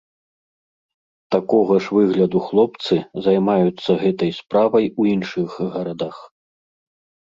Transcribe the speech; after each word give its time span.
Такога 1.35 1.75
ж 1.83 1.99
выгляду 1.99 2.39
хлопцы 2.47 2.95
займаюцца 3.29 4.01
гэтай 4.03 4.31
справай 4.43 4.93
у 5.01 5.11
іншых 5.15 5.47
гарадах. 5.79 6.15